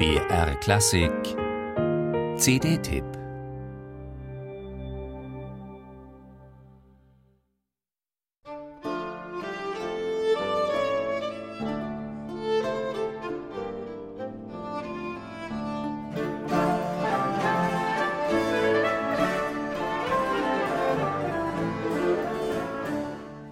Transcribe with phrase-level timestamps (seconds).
[0.00, 1.36] BR Klassik.
[2.38, 3.19] CD-Tipp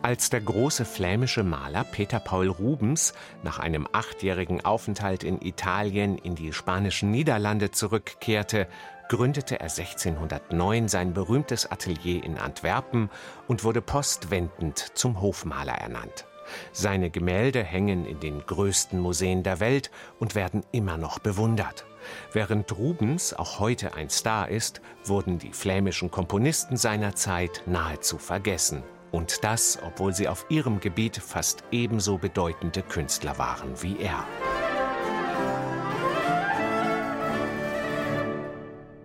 [0.01, 6.37] Als der große flämische Maler Peter Paul Rubens nach einem achtjährigen Aufenthalt in Italien in
[6.37, 8.69] die spanischen Niederlande zurückkehrte,
[9.09, 13.11] gründete er 1609 sein berühmtes Atelier in Antwerpen
[13.49, 16.27] und wurde postwendend zum Hofmaler ernannt.
[16.73, 21.87] Seine Gemälde hängen in den größten Museen der Welt und werden immer noch bewundert.
[22.33, 28.85] Während Rubens auch heute ein Star ist, wurden die flämischen Komponisten seiner Zeit nahezu vergessen.
[29.11, 34.27] Und das, obwohl sie auf ihrem Gebiet fast ebenso bedeutende Künstler waren wie er.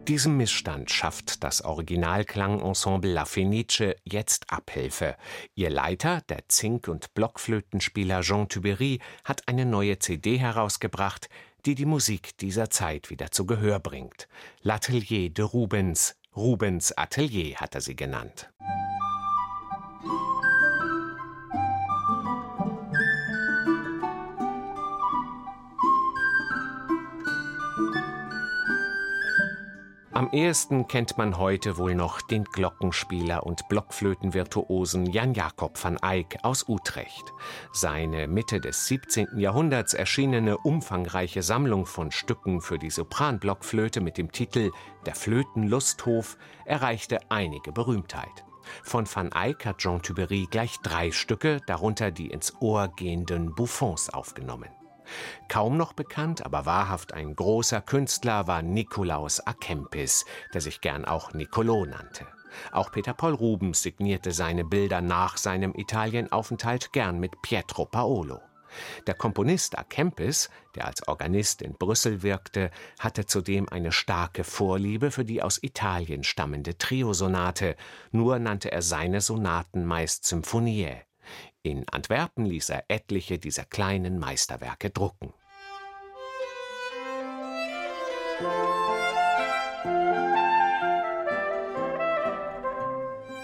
[0.08, 5.16] Diesem Missstand schafft das Originalklangensemble La Fenice jetzt Abhilfe.
[5.56, 11.30] Ihr Leiter, der Zink- und Blockflötenspieler Jean Tubery, hat eine neue CD herausgebracht,
[11.66, 14.28] die die Musik dieser Zeit wieder zu Gehör bringt.
[14.62, 18.52] L'Atelier de Rubens, Rubens Atelier hat er sie genannt.
[30.16, 36.38] Am ehesten kennt man heute wohl noch den Glockenspieler und Blockflötenvirtuosen Jan Jakob van Eyck
[36.44, 37.34] aus Utrecht.
[37.72, 39.40] Seine Mitte des 17.
[39.40, 44.70] Jahrhunderts erschienene umfangreiche Sammlung von Stücken für die Sopranblockflöte mit dem Titel
[45.08, 48.46] Der Flötenlusthof erreichte einige Berühmtheit.
[48.84, 54.12] Von van Eyck hat Jean Tubery gleich drei Stücke, darunter die ins Ohr gehenden Buffons
[54.12, 54.70] aufgenommen.
[55.48, 61.06] Kaum noch bekannt, aber wahrhaft ein großer Künstler war Nikolaus a Kempis, der sich gern
[61.06, 62.26] auch Niccolò nannte.
[62.72, 68.40] Auch Peter Paul Rubens signierte seine Bilder nach seinem Italienaufenthalt gern mit Pietro Paolo.
[69.08, 75.12] Der Komponist A Kempis, der als Organist in Brüssel wirkte, hatte zudem eine starke Vorliebe
[75.12, 77.76] für die aus Italien stammende Triosonate,
[78.12, 80.90] nur nannte er seine Sonaten meist Symphonie.
[81.62, 85.34] In Antwerpen ließ er etliche dieser kleinen Meisterwerke drucken.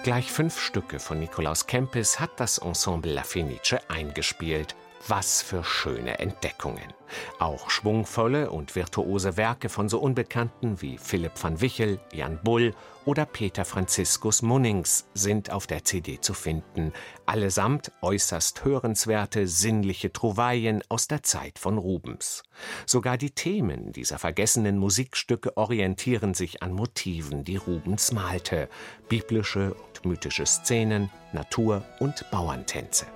[0.03, 4.75] Gleich fünf Stücke von Nikolaus Kempis hat das Ensemble La Fenice eingespielt.
[5.07, 6.93] Was für schöne Entdeckungen.
[7.39, 13.25] Auch schwungvolle und virtuose Werke von so Unbekannten wie Philipp van Wichel, Jan Bull oder
[13.25, 16.93] Peter Franziskus Munnings sind auf der CD zu finden,
[17.25, 22.43] allesamt äußerst hörenswerte sinnliche Trouvaillen aus der Zeit von Rubens.
[22.85, 28.69] Sogar die Themen dieser vergessenen Musikstücke orientieren sich an Motiven, die Rubens malte,
[29.07, 33.07] biblische und mythische Szenen, Natur und Bauerntänze.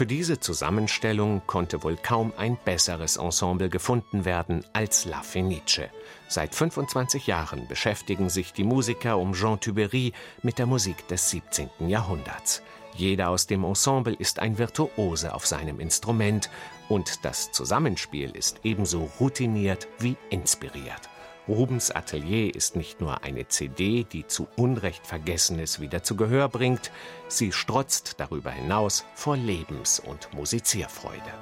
[0.00, 5.90] Für diese Zusammenstellung konnte wohl kaum ein besseres Ensemble gefunden werden als La Fenice.
[6.26, 11.68] Seit 25 Jahren beschäftigen sich die Musiker um Jean Tubery mit der Musik des 17.
[11.86, 12.62] Jahrhunderts.
[12.94, 16.48] Jeder aus dem Ensemble ist ein Virtuose auf seinem Instrument
[16.88, 21.10] und das Zusammenspiel ist ebenso routiniert wie inspiriert.
[21.48, 26.90] Rubens Atelier ist nicht nur eine CD, die zu Unrecht Vergessenes wieder zu Gehör bringt,
[27.28, 31.32] sie strotzt darüber hinaus vor Lebens- und Musizierfreude.